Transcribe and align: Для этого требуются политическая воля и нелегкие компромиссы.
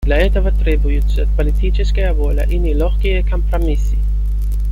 Для 0.07 0.17
этого 0.17 0.51
требуются 0.51 1.27
политическая 1.37 2.11
воля 2.13 2.43
и 2.49 2.57
нелегкие 2.57 3.23
компромиссы. 3.23 3.97